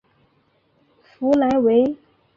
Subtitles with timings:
[1.03, 1.95] 弗莱维。